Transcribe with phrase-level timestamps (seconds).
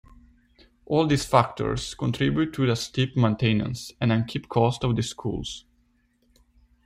[0.87, 5.65] All these factors contributed to a steep maintenance and upkeep cost of the schools.